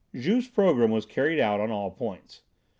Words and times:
Juve's 0.15 0.47
program 0.47 0.89
was 0.89 1.05
carried 1.05 1.39
out 1.39 1.59
in 1.59 1.69
all 1.69 1.91
points. 1.91 2.41